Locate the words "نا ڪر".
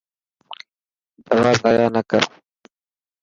1.93-2.23